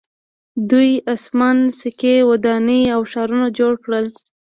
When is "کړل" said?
3.83-4.05